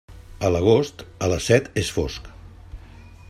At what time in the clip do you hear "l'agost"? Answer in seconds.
0.53-1.03